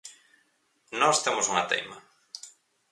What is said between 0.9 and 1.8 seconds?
Nós temos unha